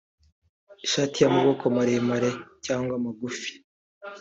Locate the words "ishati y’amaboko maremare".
0.85-2.29